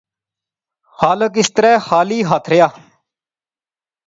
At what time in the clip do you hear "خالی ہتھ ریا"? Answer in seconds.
1.87-2.67